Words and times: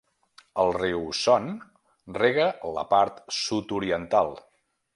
El 0.61 0.71
riu 0.77 1.03
Son 1.17 1.45
rega 2.17 2.47
la 2.79 2.87
part 2.95 3.21
sud-oriental. 3.41 4.35